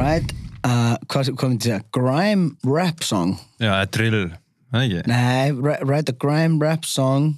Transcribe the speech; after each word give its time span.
hvað, 0.00 1.30
hvað 1.36 1.48
myndi 1.52 1.68
ég 1.70 1.74
segja, 1.74 1.80
grime 1.96 2.50
rap 2.66 3.04
song. 3.06 3.36
Já, 3.62 3.72
drill, 3.94 4.22
það 4.72 4.86
ekki? 4.86 5.02
nei, 5.10 5.50
wri- 5.56 5.80
write 5.88 6.14
a 6.14 6.16
grime 6.24 6.60
rap 6.62 6.84
song. 6.88 7.34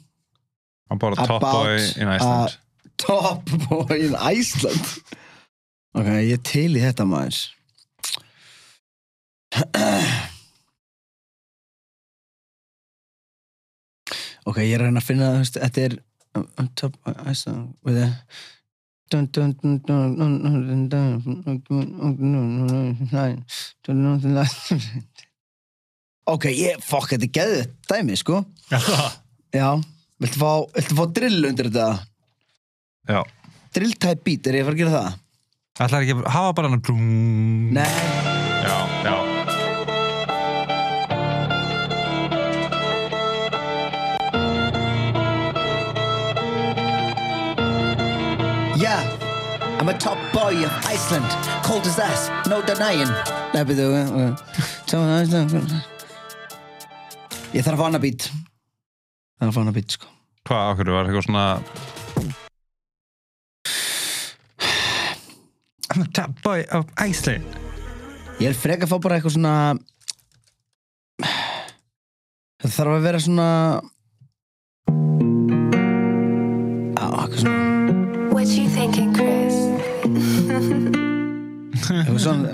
Hann 0.91 0.98
bara 1.03 1.17
top 1.17 1.43
About, 1.43 1.65
boy 1.65 1.79
in 2.03 2.09
Iceland. 2.12 2.59
Top 3.03 3.51
boy 3.69 3.97
in 4.11 4.15
Iceland. 4.15 4.93
Ok, 5.97 6.06
ég 6.29 6.43
til 6.47 6.70
í 6.79 6.83
þetta 6.84 7.05
maður. 7.09 7.41
Ok, 14.48 14.59
ég 14.67 14.75
er 14.75 14.83
að 14.83 14.89
reyna 14.91 15.03
að 15.03 15.06
finna 15.06 15.29
veist, 15.37 15.59
þetta 15.62 15.84
er 15.87 15.95
um, 16.39 16.47
top 16.79 16.97
boy 17.05 17.15
Iceland 17.31 17.75
with 17.87 18.01
a 18.03 18.09
ok, 26.33 26.48
ég, 26.55 26.80
fuck, 26.87 27.11
þetta 27.12 27.29
er 27.29 27.34
geðið 27.39 27.62
dæmi, 27.93 28.19
sko 28.20 28.41
Já, 28.73 28.80
það 29.53 29.69
viltu 30.23 30.41
fá, 30.41 30.53
viltu 30.79 30.98
fá 30.98 31.05
drill 31.20 31.51
undir 31.51 31.70
þetta 31.70 31.89
Já 33.12 33.23
drill 33.73 33.97
type 33.97 34.20
beat, 34.25 34.47
er 34.47 34.61
ég 34.61 34.64
að 34.64 34.69
fara 34.69 34.77
að 34.77 34.83
gera 34.83 34.97
það? 34.97 35.20
Ætlar 35.81 36.05
ekki 36.05 36.17
að 36.19 36.25
hafa 36.36 36.56
bara 36.58 36.73
hann 36.73 36.81
að 36.81 37.05
Nei, 37.79 37.86
Já, 38.62 38.77
já 39.06 39.31
yeah 48.83 49.06
I'm 49.78 49.88
a 49.88 49.98
top 49.98 50.19
boy 50.33 50.64
of 50.64 50.72
Iceland. 50.86 51.27
Cold 51.64 51.86
as 51.86 51.98
ass, 51.98 52.30
no 52.47 52.62
denying. 52.62 53.08
Uh, 53.55 53.62
uh, 53.62 54.36
Ég 57.52 57.64
þarf 57.66 57.74
að 57.74 57.80
fá 57.80 57.84
hana 57.84 58.00
beat 58.00 58.27
Það 58.30 59.42
er 59.42 59.48
að 59.50 59.55
fá 59.56 59.61
hana 59.61 59.74
beat, 59.77 59.91
sko. 59.97 60.06
Hvað, 60.48 60.70
okkur 60.72 60.92
var 60.94 61.11
eitthvað 61.11 61.27
svona 61.27 61.47
I'm 65.92 66.00
a 66.00 66.08
top 66.17 66.33
boy 66.42 66.62
of 66.72 66.86
Iceland. 66.96 67.44
Ég 68.41 68.48
er 68.48 68.56
freka 68.56 68.86
að 68.86 68.94
fá 68.94 68.98
bara 69.05 69.19
eitthvað 69.19 69.36
svona 69.36 69.56
Það 72.62 72.77
þarf 72.78 72.94
að 72.96 73.06
vera 73.08 73.20
svona 73.27 73.48
Chris? 81.83 82.03
Eitthvað 82.03 82.19
svona 82.19 82.48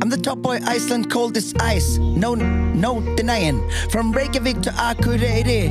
I'm 0.00 0.08
the 0.08 0.16
top 0.16 0.40
boy 0.40 0.58
Iceland 0.64 1.10
cold 1.12 1.36
as 1.36 1.52
ice 1.60 1.98
No, 1.98 2.34
no 2.34 3.00
denying 3.16 3.60
From 3.90 4.12
Reykjavik 4.12 4.62
to 4.62 4.70
Akureyri 4.70 5.68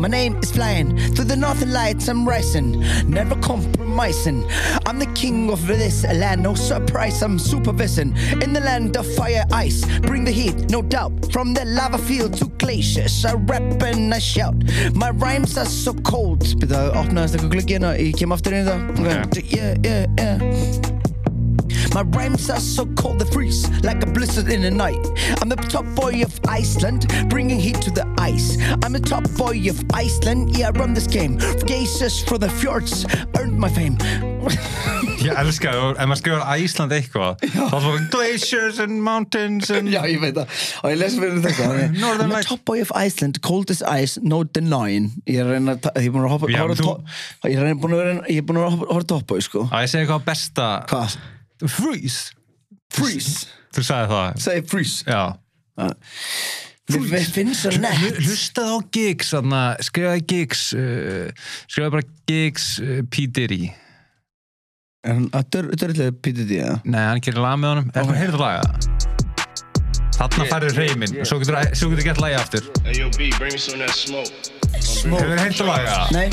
My 0.00 0.08
name 0.08 0.38
is 0.42 0.50
flying 0.50 0.96
Through 1.14 1.26
the 1.26 1.36
northern 1.36 1.74
lights 1.74 2.08
I'm 2.08 2.26
rising 2.26 2.80
Never 3.06 3.36
compromising. 3.36 4.50
I'm 4.86 4.98
the 4.98 5.10
king 5.14 5.50
of 5.50 5.66
this 5.66 6.04
land 6.04 6.42
No 6.42 6.54
surprise 6.54 7.22
I'm 7.22 7.38
supervising. 7.38 8.16
In 8.40 8.54
the 8.54 8.60
land 8.60 8.96
of 8.96 9.06
fire 9.14 9.44
ice 9.52 9.84
Bring 10.00 10.24
the 10.24 10.30
heat, 10.30 10.70
no 10.70 10.80
doubt. 10.80 11.30
From 11.32 11.52
the 11.52 11.66
lava 11.66 11.98
field 11.98 12.32
to 12.38 12.46
glaciers 12.46 13.26
I 13.26 13.34
rap 13.34 13.82
and 13.82 14.14
I 14.14 14.18
shout. 14.20 14.54
My 14.94 15.10
rhymes 15.10 15.58
are 15.58 15.66
so 15.66 15.92
cold. 15.92 16.40
Býta, 16.60 16.88
opnaðist 16.96 17.36
eitthvað 17.36 17.52
glugginn 17.58 17.86
og 17.90 18.00
ég 18.00 18.16
kem 18.16 18.32
aftur 18.32 18.56
inn 18.56 18.64
í 18.64 18.70
það 18.70 19.28
okay. 19.28 19.44
Yeah, 19.52 19.76
yeah, 19.84 20.06
yeah 20.16 20.99
My 21.94 22.02
rhymes 22.02 22.48
are 22.50 22.60
so 22.60 22.86
cold 22.94 23.18
they 23.18 23.26
freeze 23.32 23.68
like 23.82 24.02
a 24.02 24.06
blizzard 24.06 24.48
in 24.52 24.62
the 24.62 24.70
night. 24.70 25.02
I'm 25.42 25.48
the 25.48 25.56
top 25.56 25.84
boy 25.96 26.22
of 26.22 26.32
Iceland, 26.48 27.06
bringing 27.28 27.58
heat 27.58 27.80
to 27.82 27.90
the 27.90 28.06
ice. 28.18 28.56
I'm 28.84 28.92
the 28.92 29.00
top 29.00 29.24
boy 29.36 29.58
of 29.68 29.82
Iceland, 29.92 30.56
yeah, 30.56 30.68
I 30.68 30.70
run 30.78 30.94
this 30.94 31.06
game. 31.06 31.36
Geysers 31.66 32.22
for 32.22 32.38
the 32.38 32.48
fjords, 32.48 33.04
earned 33.38 33.58
my 33.58 33.68
fame. 33.68 33.96
Ég 35.20 35.34
elska 35.36 35.68
það, 35.74 35.98
ef 36.00 36.06
maður 36.08 36.18
skrifar 36.22 36.44
Æsland 36.56 36.92
eitthvað 36.96 37.42
þá 37.44 37.74
er 37.76 37.82
það 37.84 38.04
glaciers 38.14 38.78
and 38.80 39.02
mountains 39.04 39.68
and 39.74 39.90
Já, 39.92 40.00
ég 40.08 40.16
veit 40.22 40.32
það. 40.38 40.54
Og 40.80 40.94
ég 40.94 40.96
lesi 41.02 41.18
fyrir 41.20 41.42
þetta. 41.44 41.66
Northern 41.98 42.22
I'm 42.24 42.32
Lights. 42.32 42.48
top 42.48 42.62
boy 42.64 42.80
of 42.80 42.92
Iceland, 42.96 43.36
cold 43.44 43.68
as 43.74 43.82
ice, 43.84 44.16
no 44.24 44.38
denying. 44.48 45.10
Ég 45.28 45.42
er 45.42 45.50
reyna 45.52 45.74
að, 45.76 45.90
ég 46.00 46.08
er 46.08 46.14
búin 46.16 46.24
að 46.24 46.32
hoppa, 46.38 46.48
Já, 46.54 46.62
horfa 46.64 46.78
þú- 46.80 46.88
to- 46.88 47.50
ég 47.52 47.58
er 47.60 47.68
reyna- 47.68 47.80
búin 47.82 47.92
að 47.98 48.00
vera, 48.04 48.14
ég 48.32 48.40
er 48.40 48.48
búin 48.48 48.62
að 48.62 48.78
horfa 48.78 48.96
á 48.96 49.08
top 49.12 49.26
boy, 49.34 49.44
sko. 49.44 49.66
Að 49.68 49.84
ég 49.84 49.92
segi 49.92 50.06
eitthvað 50.06 50.24
besta 50.30 50.70
Hvað? 50.88 51.18
Freeze 51.66 52.32
Freeze 52.94 53.48
Þú 53.74 53.86
sagði 53.86 54.10
það 54.14 54.40
Segði 54.46 54.66
freeze 54.72 55.04
Já 55.06 55.20
uh, 55.30 55.92
Við 56.90 57.28
finnst 57.30 57.66
það 57.66 57.78
nett 57.84 58.18
Hlustaði 58.24 58.72
á 58.74 58.78
gigs 58.96 59.34
Skrifaði 59.86 60.24
gigs 60.32 60.64
eh, 60.74 60.80
uh, 60.80 61.52
Skrifaði 61.66 61.94
bara 61.98 62.08
gigs 62.32 62.72
uh, 62.82 62.98
P. 63.06 63.28
Diddy 63.30 63.70
Er 65.00 65.16
hann 65.16 65.30
að 65.32 65.46
dörðlega 65.54 66.12
P. 66.12 66.34
Diddy 66.36 66.60
eða? 66.60 66.80
Nei, 66.84 67.00
hann 67.06 67.22
gerir 67.24 67.40
lag 67.44 67.60
með 67.60 67.74
honum 67.74 67.92
okay. 67.94 68.18
Heyrðu 68.20 68.42
laga 68.42 68.98
Þarna 70.20 70.44
færður 70.50 70.74
reymin 70.76 71.14
og 71.22 71.28
svo 71.30 71.38
getur 71.40 71.56
þið 71.96 72.02
gett 72.04 72.20
lægi 72.20 72.36
aftur. 72.36 72.66
Hefur 72.84 73.14
þið 75.16 75.40
heilt 75.40 75.62
að 75.64 75.70
laga? 75.70 75.96
Nei. 76.12 76.26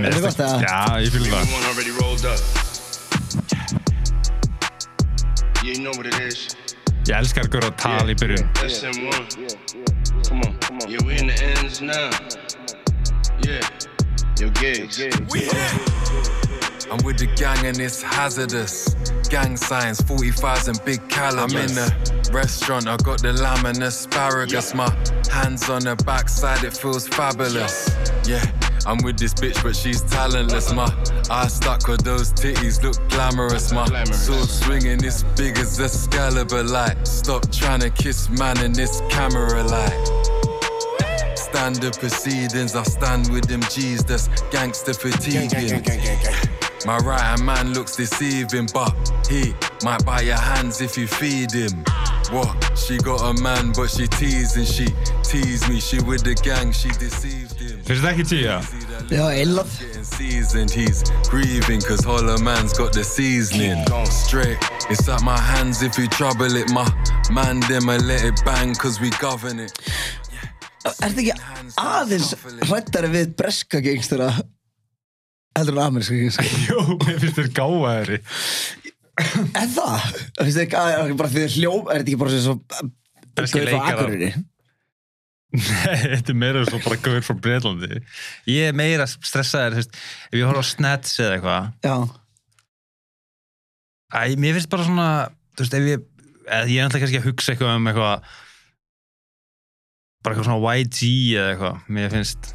Er 0.00 0.16
þið 0.16 0.28
gott 0.30 0.44
að? 0.46 0.64
Já, 0.64 0.78
ég 1.04 1.12
fylgir 1.12 1.34
það. 2.24 2.63
You 5.74 5.82
know 5.82 5.90
what 5.96 6.06
it 6.06 6.18
is. 6.20 6.56
Ég 7.04 7.16
elskar 7.18 7.48
að 7.48 7.56
gera 7.56 7.68
að 7.68 7.76
tala 7.82 8.12
í 8.12 8.16
byrjun 8.16 8.46
SM1. 8.62 9.24
Come 10.28 10.40
on, 10.46 10.54
come 10.62 10.78
on. 10.80 10.90
Yeah, 10.90 11.02
we 11.04 11.18
in 11.18 11.26
the 11.26 11.36
ends 11.42 11.80
now. 11.82 12.10
Yeah. 13.44 13.60
Yo, 14.38 14.48
gigs. 14.60 15.00
I'm 16.90 16.98
with 17.04 17.18
the 17.18 17.28
gang 17.36 17.66
and 17.66 17.78
it's 17.80 18.00
hazardous. 18.02 18.94
Gang 19.28 19.56
signs, 19.56 20.00
45s 20.02 20.68
and 20.68 20.84
big 20.84 21.06
calibers. 21.08 21.54
I'm 21.54 21.60
in 21.60 21.74
the 21.74 22.30
restaurant, 22.32 22.86
I 22.86 22.96
got 22.98 23.20
the 23.22 23.32
lamb 23.32 23.66
and 23.66 23.82
asparagus. 23.82 24.74
My 24.74 24.90
hands 25.30 25.68
on 25.68 25.82
the 25.82 25.96
backside, 26.06 26.62
it 26.64 26.76
feels 26.76 27.08
fabulous. 27.08 27.90
Yeah, 28.26 28.44
I'm 28.86 28.98
with 29.02 29.18
this 29.18 29.32
bitch, 29.32 29.62
but 29.62 29.74
she's 29.74 30.02
talentless. 30.02 30.72
My 30.72 30.92
eyes 31.30 31.54
stuck 31.54 31.88
with 31.88 32.02
those 32.04 32.32
titties, 32.32 32.82
look 32.82 32.96
glamorous. 33.08 33.72
My 33.72 33.86
Glamorous. 33.86 34.26
sword 34.26 34.48
swinging, 34.48 35.02
it's 35.04 35.22
big 35.36 35.56
as 35.58 35.80
Excalibur. 35.80 36.62
Like, 36.64 36.98
stop 37.06 37.50
trying 37.50 37.80
to 37.80 37.90
kiss 37.90 38.28
man 38.30 38.62
in 38.62 38.72
this 38.72 39.00
camera 39.08 39.62
light. 39.64 40.10
Standard 41.36 41.94
proceedings, 41.98 42.76
I 42.76 42.82
stand 42.82 43.30
with 43.30 43.46
them 43.46 43.62
G's 43.70 44.04
that's 44.04 44.28
gangster 44.50 44.92
fatiguing. 44.92 45.82
My 46.86 46.98
right 46.98 47.20
hand 47.20 47.46
man 47.46 47.72
looks 47.72 47.96
deceiving, 47.96 48.68
but 48.74 48.92
he 49.30 49.54
might 49.82 50.04
buy 50.04 50.20
your 50.20 50.36
hands 50.36 50.82
if 50.82 50.98
you 50.98 51.06
feed 51.06 51.50
him. 51.52 51.84
What? 52.30 52.76
She 52.76 52.98
got 52.98 53.22
a 53.22 53.42
man, 53.42 53.72
but 53.72 53.88
she 53.88 54.06
teasing. 54.06 54.66
She 54.66 54.86
teased 55.22 55.68
me. 55.70 55.80
She 55.80 56.02
with 56.02 56.24
the 56.24 56.34
gang, 56.34 56.72
she 56.72 56.88
deceived 56.88 57.52
him. 57.52 57.53
Finnst 57.84 58.00
þetta 58.00 58.10
ekki 58.14 58.24
tíu, 58.24 58.44
já? 58.46 58.54
Já, 59.12 59.24
eilað. 59.36 59.72
Er 70.84 71.12
þetta 71.12 71.22
ekki 71.26 71.36
aðeins 71.84 72.32
hrættari 72.70 73.12
við 73.12 73.36
breska 73.36 73.82
gengstara 73.84 74.30
heldur 75.58 75.76
en 75.76 75.82
ameríska 75.84 76.16
gengstara? 76.16 76.56
Jú, 76.70 76.86
ég 77.10 77.20
finnst 77.20 77.42
þetta 77.42 77.52
gáðaðri. 77.60 78.22
En 79.60 79.76
það? 79.76 80.08
Finnst 80.08 80.40
þetta 80.40 80.64
ekki 80.64 80.80
aðeins 80.86 81.20
bara 81.20 81.34
því 81.36 81.44
að 81.44 81.60
hljóð, 81.60 81.84
er 81.84 82.00
þetta 82.00 82.14
ekki 82.14 82.24
bara 82.24 82.42
svo... 82.48 82.58
Breski 83.34 83.68
leikara. 83.68 84.34
Nei, 85.54 85.98
þetta 86.16 86.32
er 86.32 86.38
meira 86.40 86.64
svo 86.66 86.80
bara 86.82 86.98
gauður 86.98 87.22
frá 87.28 87.36
Breitlandi 87.38 88.00
Ég 88.50 88.72
er 88.72 88.74
meira 88.74 89.06
stressaður, 89.06 89.76
þú 89.76 89.82
veist, 89.82 89.98
ef 90.32 90.38
ég 90.40 90.48
horf 90.50 90.62
á 90.62 90.66
Snatch 90.66 91.20
eða 91.22 91.36
eitthvað. 91.36 91.68
Já, 91.86 91.96
Æ, 94.14 94.34
mér 94.38 94.54
finnst 94.54 94.70
bara 94.70 94.86
svona, 94.86 95.06
þú 95.54 95.64
veist, 95.64 95.74
ef 95.74 95.86
ég 95.88 96.02
eða 96.44 96.68
ég 96.70 96.78
er 96.78 96.86
alltaf 96.86 97.02
kannski 97.02 97.20
að 97.20 97.28
hugsa 97.28 97.54
eitthvað 97.54 97.78
um 97.78 97.88
eitthvað 97.90 98.28
bara 100.24 100.34
eitthvað 100.34 100.48
svona 100.48 100.74
YG 100.80 101.00
eða 101.38 101.48
eitthvað, 101.54 101.80
mér 101.96 102.12
finnst. 102.12 102.52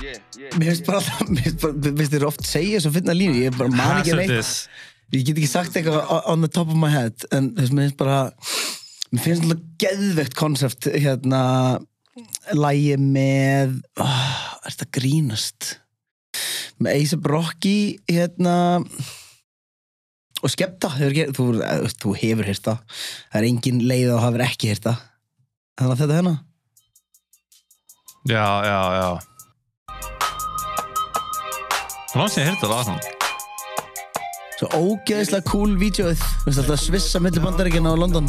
Yeah, 0.00 0.20
yeah. 0.38 0.54
mér 0.56 0.70
finnst 0.70 0.86
bara 0.86 1.00
alltaf, 1.00 1.24
mér 1.34 1.48
finnst 1.48 2.14
þér 2.14 2.28
oft 2.28 2.46
segja 2.46 2.82
svo 2.84 2.94
finna 2.94 3.16
línu, 3.16 3.40
ég 3.40 3.58
bara 3.58 3.72
man 3.74 4.00
ekki 4.00 4.16
neitt. 4.20 4.54
Ég 5.10 5.24
get 5.26 5.40
ekki 5.40 5.50
sagt 5.50 5.74
eitthvað 5.74 6.12
on 6.30 6.44
the 6.44 6.50
top 6.52 6.70
of 6.70 6.78
my 6.78 6.92
head 6.92 7.26
en 7.34 7.50
þú 7.56 7.64
veist, 7.64 7.74
mér 7.74 7.88
finnst 7.88 8.00
bara 8.00 8.20
mér 9.10 9.22
finnst 9.24 9.44
alltaf 9.44 9.62
geðveikt 9.82 10.36
konsept 10.38 10.88
hérna 10.90 11.42
lægi 12.54 12.96
með 13.00 13.78
oh, 14.02 14.26
er 14.62 14.74
þetta 14.74 14.90
grínast? 14.98 15.70
Með 16.80 16.96
A$AP 16.96 17.26
Rocky 17.28 17.78
hérna 18.08 18.56
og 20.40 20.52
skemmta, 20.52 20.88
hefur, 20.96 21.34
þú, 21.36 21.46
þú 22.00 22.14
hefur 22.16 22.48
hýrta 22.48 22.78
það. 22.78 23.00
Er 23.36 23.48
engin 23.50 23.82
leið 23.84 24.14
að 24.14 24.22
hafa 24.24 24.46
ekki 24.46 24.70
hýrta 24.72 24.96
þannig 25.76 25.92
að 25.92 26.02
þetta 26.04 26.18
hérna. 26.20 26.36
Já, 28.28 28.46
já, 28.68 28.80
já. 29.00 29.10
Það 32.10 32.20
var 32.20 32.30
sem 32.30 32.42
ég 32.42 32.50
heyrði 32.50 32.70
það 32.70 32.84
svona 32.90 33.18
svo 34.60 34.68
ógeðislega 34.76 35.46
cool 35.48 35.72
veist 36.44 36.60
alltaf 36.60 36.82
svissa 36.82 37.22
milli 37.22 37.40
bandaríkina 37.40 37.96
á 37.96 37.96
London 37.96 38.28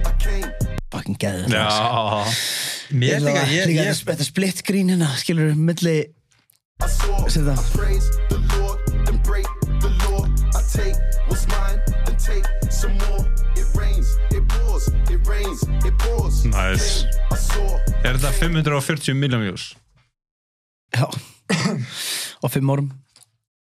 Ég, 2.91 3.21
líka 3.23 3.45
ég, 3.49 3.91
þetta 4.03 4.25
split 4.27 4.61
screen 4.61 4.91
hérna 4.91 5.11
skilur 5.21 5.55
milli 5.55 5.97
I 6.81 6.87
saw, 6.89 7.27
Sit 7.29 7.45
down. 7.45 7.57
I 7.57 7.63
praise 7.77 8.07
the 8.29 8.39
Lord, 8.57 8.79
then 9.05 9.21
break 9.21 9.45
the 9.83 9.91
law. 10.01 10.25
I 10.57 10.61
take 10.65 10.97
what's 11.29 11.45
mine, 11.47 11.77
then 12.05 12.17
take 12.17 12.47
some 12.73 12.97
more. 13.05 13.21
It 13.53 13.69
rains, 13.77 14.17
it 14.33 14.41
pours, 14.49 14.87
it 15.13 15.21
rains, 15.27 15.61
it 15.85 15.93
pours. 16.01 16.41
Nice. 16.45 17.05
Er 18.01 18.17
þetta 18.17 18.33
540 18.33 19.13
miljón 19.13 19.45
views? 19.45 19.71
já 20.91 21.07
á 22.43 22.47
fimm 22.51 22.71
árum 22.71 22.89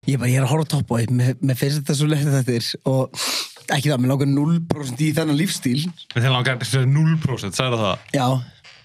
ég, 0.06 0.18
bara, 0.18 0.30
ég 0.30 0.38
er 0.40 0.46
að 0.46 0.52
horfa 0.52 0.66
á 0.66 0.72
Top 0.74 0.88
Boy 0.90 1.06
með, 1.10 1.38
með 1.40 1.60
finnst 1.60 1.82
þetta 1.82 1.96
svo 1.98 2.08
leitt 2.10 2.26
þetta 2.26 2.56
er 2.58 2.70
og 2.90 3.24
ekki 3.72 3.90
það, 3.90 4.00
mér 4.02 4.12
langar 4.12 4.30
0% 4.32 5.04
í 5.04 5.12
þennan 5.16 5.38
lífstíl. 5.38 5.78
Við 6.14 6.26
þeim 6.26 6.34
langar 6.34 6.64
0% 6.64 7.56
sagði 7.58 7.80
það. 7.80 8.10
Já, 8.16 8.26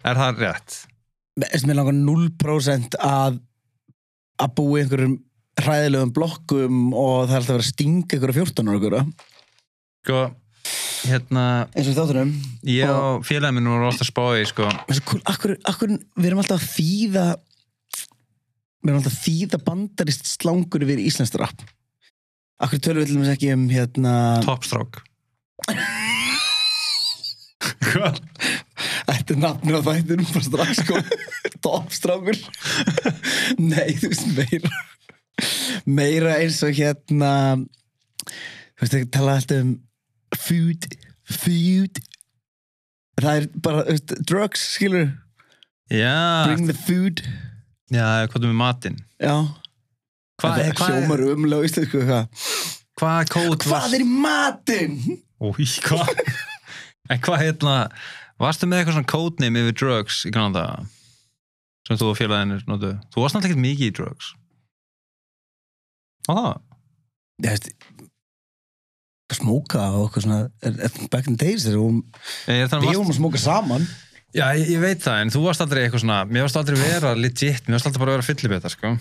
Er 0.07 0.19
það 0.19 0.43
rétt? 0.43 0.75
Mér 1.39 1.77
langar 1.79 1.95
0% 1.95 2.99
að 3.03 3.39
að 4.39 4.53
búa 4.55 4.79
í 4.79 4.83
einhverjum 4.85 5.15
hræðilegum 5.59 6.11
blokkum 6.15 6.77
og 6.95 7.25
það 7.27 7.33
er 7.33 7.41
alltaf 7.41 7.55
vera 7.55 7.65
að 7.65 7.71
stinga 7.73 8.15
einhverja 8.15 8.37
14 8.37 8.69
ára 8.69 8.77
einhverja. 8.77 9.01
Sko, 9.99 10.21
hérna 11.09 11.43
eins 11.73 11.89
og 11.91 11.97
þáttunum. 11.97 12.31
Ég 12.71 12.93
og 12.93 13.25
félagið 13.27 13.57
minn 13.57 13.71
voru 13.73 13.89
ofta 13.89 14.05
að 14.05 14.11
spá 14.13 14.23
í 14.39 14.45
sko. 14.47 14.69
Cool, 15.09 15.23
akkur, 15.33 15.55
akkur, 15.67 15.97
við 16.15 16.29
erum 16.31 16.43
alltaf 16.43 16.63
að 16.63 16.71
þýða 16.77 17.25
við 18.79 18.93
erum 18.93 19.01
alltaf 19.01 19.17
að 19.17 19.27
þýða 19.27 19.61
bandarist 19.67 20.31
slangur 20.37 20.87
yfir 20.87 21.03
íslenskt 21.03 21.35
rap 21.41 21.67
akkur 22.59 22.81
tölum 22.83 23.03
við 23.03 23.09
til 23.09 23.17
dæmis 23.17 23.33
ekki 23.33 23.51
um 23.55 23.65
hérna? 23.71 24.13
Topstrák 24.45 25.01
Hvað? 27.89 28.19
Þetta 29.09 29.33
er 29.35 29.41
nafnir 29.41 29.79
á 29.79 29.81
þættinum 29.83 30.29
bara 30.31 30.45
strax 30.45 30.81
sko? 30.83 31.01
Topstrákur 31.65 32.39
Nei, 33.59 33.91
þú 33.99 34.11
veist 34.13 34.31
meira 34.37 34.73
Meira 35.89 36.37
eins 36.39 36.59
og 36.67 36.75
hérna 36.77 37.33
Þú 38.29 38.83
veist 38.83 38.97
ekki 38.99 39.11
tala 39.15 39.37
alltaf 39.39 39.63
um 39.65 39.77
Food 40.37 40.85
Food. 41.29 41.99
Það 43.19 43.35
er 43.37 43.47
bara, 43.61 43.81
þú 43.85 43.95
veist, 43.95 44.13
drugs, 44.29 44.61
skilur 44.75 45.09
Já, 45.89 46.45
Bring 46.45 46.69
the 46.69 46.75
food. 46.77 47.23
Já, 47.89 48.27
hvað 48.29 48.43
er 48.43 48.51
með 48.51 48.59
matinn? 48.59 48.99
Já 49.17 49.33
Hvað 50.39 50.61
Það 50.79 50.85
hljómar 50.87 51.25
umlega 51.33 51.65
í 51.65 51.69
íslensku 51.69 52.03
hvað 52.07 52.45
Hvað 52.99 53.33
kód 53.33 53.65
Hvað 53.67 53.97
er 53.97 54.05
í 54.05 54.09
matinn? 54.09 54.97
Új, 55.39 55.75
hvað? 55.85 56.09
en 57.09 57.21
hvað 57.23 57.43
hérna, 57.45 57.75
varstu 58.41 58.67
með 58.67 58.81
eitthvað 58.81 58.97
svona 58.97 59.11
codename 59.13 59.63
yfir 59.63 59.77
drugs 59.81 60.23
í 60.27 60.33
Kanada? 60.35 60.65
Sem 61.87 61.99
þú 61.99 62.11
og 62.11 62.19
félaginu 62.19 62.59
notu? 62.69 62.91
Þú 63.13 63.23
varst 63.23 63.37
náttúrulega 63.37 63.55
ekkert 63.55 63.63
mikið 63.63 63.87
í 63.87 63.95
drugs. 63.97 64.33
Á 66.27 66.31
það? 66.33 66.51
Já, 67.39 67.53
veist 67.53 67.71
Smóka 69.29 69.81
og 69.93 70.07
eitthvað 70.07 70.25
svona 70.25 70.37
er, 70.65 70.77
er, 70.87 70.93
Back 71.13 71.29
in 71.29 71.37
the 71.37 71.45
days 71.45 71.65
þegar 71.65 71.99
Ég 72.49 72.65
er 72.65 72.81
Við 72.81 72.95
vorum 72.97 73.11
að 73.13 73.19
smóka 73.19 73.41
saman 73.41 73.85
Já, 74.29 74.43
ég, 74.57 74.67
ég 74.75 74.81
veit 74.83 75.01
það, 75.01 75.23
en 75.23 75.31
þú 75.33 75.39
varst 75.47 75.63
aldrei 75.63 75.79
eitthvað 75.83 76.03
svona, 76.03 76.19
mér 76.29 76.45
varst 76.45 76.57
aldrei 76.59 76.75
vera 76.77 77.15
legit, 77.17 77.63
mér 77.65 77.79
varst 77.79 77.87
aldrei 77.89 78.03
bara 78.03 78.13
vera 78.13 78.25
fyllibita, 78.27 78.69
sko. 78.69 78.91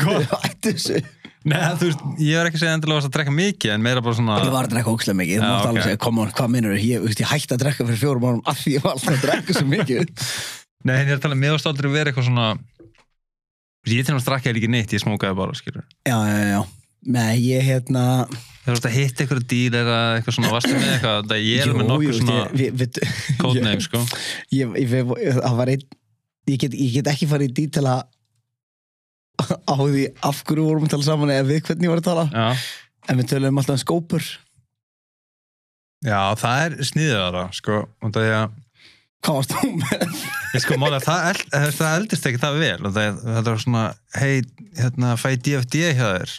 Hvað? 0.00 0.32
Ættu 0.48 0.72
þessu 0.72 1.02
Nei, 1.42 1.58
þú 1.74 1.88
veist, 1.88 2.02
ég 2.22 2.38
er 2.38 2.46
ekki 2.46 2.58
að 2.60 2.62
segja 2.62 2.90
varst 2.92 3.08
að 3.08 3.14
drekka 3.16 3.32
mikið, 3.34 3.72
en 3.74 3.82
meira 3.82 4.02
bara 4.04 4.14
svona... 4.14 4.36
Ég 4.44 4.52
var 4.54 4.68
að 4.68 4.74
drekka 4.76 4.92
ókslega 4.92 5.18
mikið, 5.18 5.40
þú 5.40 5.42
Já, 5.42 5.50
mátt 5.50 5.70
alveg 5.72 5.86
segja, 5.88 6.00
come 6.04 6.22
on, 6.22 6.28
hvað 6.38 6.52
minnur 6.54 6.76
ég, 6.78 7.02
veist, 7.02 7.22
ég 7.22 7.32
hætti 7.32 7.56
að 7.56 7.64
drekka 7.64 7.86
fyrir 7.88 7.98
fjórum 7.98 8.26
árum 8.28 8.44
af 8.52 8.60
því 8.60 8.74
ég 8.76 8.84
var 8.84 8.94
alltaf 8.94 9.16
að 9.16 9.24
drekka 9.24 9.56
svo 9.56 9.64
mikið. 9.72 10.12
Nei, 10.86 10.94
en 10.94 11.02
ég 11.02 11.10
er 11.10 11.18
að 11.18 11.24
tala, 11.24 11.38
mér 11.42 11.56
varst 11.56 11.66
aldrei 11.72 11.90
vera 11.90 12.12
eitthvað 12.12 12.28
svona... 12.28 12.46
Ég 13.90 14.06
til 14.06 14.14
að 14.14 14.22
drakka 14.28 14.52
ég 14.52 14.62
ekki 14.62 14.70
neitt, 14.70 14.94
ég 14.94 15.02
smókaði 15.02 15.38
bara, 15.42 15.58
skilur. 15.58 15.82
Já, 16.06 16.14
já, 16.30 16.38
já, 16.52 16.62
nei, 17.18 17.34
ég 17.42 17.66
hérna, 17.66 18.06
Þú 18.62 18.70
varst 18.70 18.84
að 18.86 18.94
hitta 18.94 19.24
eitthvað 19.24 19.42
dýr 19.50 19.76
eða 19.80 19.98
eitthvað 20.14 20.34
svona, 20.36 20.50
varstu 20.54 20.76
með 20.76 20.90
eitthvað, 20.92 21.24
það 21.32 21.40
ég 21.42 21.62
er 21.64 21.72
með 21.74 21.88
nokkuð 21.88 22.18
svona 22.20 22.36
ég, 22.54 22.98
codename, 23.40 23.82
sko. 23.82 24.02
Ég, 24.60 24.76
ég, 24.78 24.92
ég, 24.94 25.40
var 25.58 25.72
ég 25.74 26.60
get, 26.62 26.76
ég 26.78 26.92
get 27.00 27.10
ekki 27.10 27.26
farið 27.30 27.50
í 27.50 27.56
dítela 27.56 27.96
á 29.50 29.74
því 29.78 30.06
af 30.30 30.40
hverju 30.46 30.64
vorum 30.68 30.86
að 30.86 30.94
tala 30.94 31.06
saman 31.08 31.34
eða 31.34 31.48
við 31.50 31.60
hvernig 31.68 31.88
ég 31.88 31.92
var 31.92 32.02
að 32.02 32.08
tala, 32.08 32.24
Já, 32.32 32.46
en 33.08 33.20
við 33.20 33.30
tölum 33.32 33.60
alltaf 33.62 33.76
um 33.78 33.82
skópur. 33.82 34.28
já, 36.02 36.20
það 36.42 36.64
er 36.66 36.76
sniðara, 36.90 37.46
sko, 37.56 37.80
og 38.02 38.14
það 38.14 38.28
er 38.28 38.36
að, 38.40 38.58
Hvað 39.22 39.36
varst 39.38 39.52
þú 39.54 39.68
með? 39.78 40.14
ég 40.52 40.62
sko, 40.64 40.76
málega, 40.82 41.02
það, 41.04 41.26
eld, 41.30 41.42
það, 41.52 41.66
það 41.78 41.92
eldist 41.98 42.24
ekki 42.26 42.40
það 42.42 42.56
vel, 42.58 42.78
og 42.88 42.96
það, 42.96 43.20
það 43.26 43.50
er 43.52 43.60
svona, 43.62 43.82
hei, 44.18 44.32
hérna, 44.80 45.12
fæ 45.20 45.28
DFD 45.46 45.82
hjá 45.94 46.08
þér. 46.08 46.32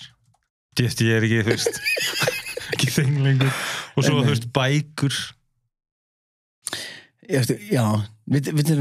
DFD 0.73 1.07
er 1.13 1.27
ekki, 1.29 1.37
þú 1.45 1.53
veist, 1.53 1.79
ekki 2.73 2.91
þing 2.97 3.21
lengur. 3.23 3.61
Og 3.95 4.03
svo, 4.03 4.17
þú 4.19 4.33
veist, 4.33 4.49
bækur. 4.57 5.21
Ég 7.29 7.39
veist, 7.39 7.55
já, 7.71 7.85
við, 8.27 8.51
við 8.51 8.73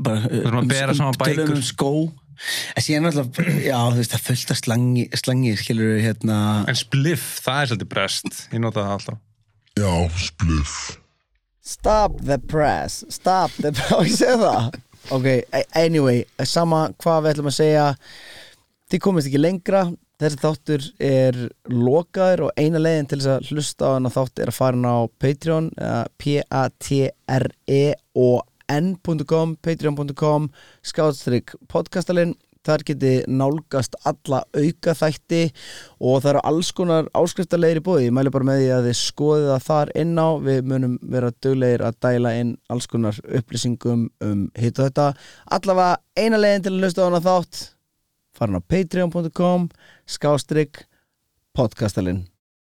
bara 0.00 0.24
Við 0.32 0.46
erum 0.46 0.62
að 0.62 0.72
bera 0.72 0.96
saman 0.96 1.20
bækur. 1.20 1.42
Tölum 1.42 1.60
um 1.60 1.66
skó 1.66 1.92
En 2.76 2.82
síðan 2.86 3.08
alltaf, 3.10 3.42
já, 3.70 3.76
þú 3.92 4.00
veist, 4.00 4.14
það 4.16 4.24
fullt 4.30 4.54
af 4.54 4.60
slangi, 4.62 5.04
slangi 5.20 5.52
skilur 5.60 5.98
hérna 6.02 6.38
En 6.70 6.78
spliff, 6.78 7.28
það 7.44 7.60
er 7.62 7.70
svolítið 7.72 7.90
brest. 7.94 8.40
Ég 8.52 8.62
nota 8.64 8.82
það 8.86 8.94
alltaf. 8.98 9.20
Já, 9.78 9.92
spliff. 10.26 10.78
Stop 11.62 12.16
the 12.26 12.38
press 12.50 13.04
Stop 13.14 13.52
the 13.62 13.70
press, 13.70 13.92
og 13.98 14.08
ég 14.08 14.16
segi 14.18 14.38
það 14.42 14.72
Ok, 15.14 15.26
a- 15.54 15.66
anyway, 15.78 16.24
sama 16.46 16.88
hvað 17.02 17.20
við 17.24 17.32
ætlum 17.36 17.50
að 17.52 17.54
segja 17.60 17.84
Þið 18.90 19.02
komist 19.06 19.30
ekki 19.30 19.40
lengra 19.40 19.84
Þessi 20.22 20.38
þáttur 20.42 20.84
er 21.02 21.38
lokaður 21.70 22.44
og 22.48 22.58
eina 22.60 22.78
leiðin 22.82 23.08
til 23.10 23.18
þess 23.22 23.30
að 23.32 23.48
hlusta 23.50 23.88
á 23.90 23.94
hana 23.96 24.10
þátt 24.14 24.42
er 24.44 24.50
að 24.52 24.58
fara 24.58 24.78
inn 24.78 24.84
á 24.86 24.98
Patreon 25.22 25.70
uh, 28.72 29.52
p-a-t-r-e-o-n.com 29.62 30.48
skáttstrykk 30.86 31.54
podcastalinn. 31.72 32.34
Þar 32.62 32.84
geti 32.86 33.12
nálgast 33.26 33.96
alla 34.06 34.44
auka 34.54 34.92
þætti 34.94 35.40
og 35.98 36.20
það 36.22 36.28
eru 36.30 36.42
alls 36.46 36.70
konar 36.78 37.08
áskriftarlegir 37.18 37.80
í 37.80 37.82
bóði 37.82 38.04
ég 38.06 38.14
mæli 38.14 38.30
bara 38.30 38.46
með 38.46 38.60
því 38.60 38.68
að 38.76 38.86
þið 38.86 38.98
skoðið 39.00 39.48
það 39.50 39.66
þar 39.66 39.92
inn 40.04 40.14
á. 40.14 40.28
Við 40.46 40.60
munum 40.70 40.96
vera 41.16 41.32
duglegir 41.42 41.86
að 41.88 41.98
dæla 42.06 42.34
inn 42.38 42.56
alls 42.70 42.86
konar 42.86 43.18
upplýsingum 43.26 44.08
um 44.22 44.48
hitt 44.54 44.78
og 44.78 44.92
þetta. 44.92 45.08
Allavega 45.58 45.98
eina 46.22 46.38
leiðin 46.38 46.68
til 46.68 46.76
að 46.76 46.84
hlusta 46.84 47.02
á 47.02 47.08
hana 47.10 47.24
þátt 47.26 47.64
farin 48.32 48.58
á 48.58 48.62
patreon.com 48.62 49.68
skástrygg 50.06 50.84
podcastalinn 51.56 52.31